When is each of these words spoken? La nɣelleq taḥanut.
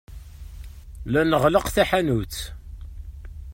La 1.11 1.21
nɣelleq 1.23 1.67
taḥanut. 1.75 2.35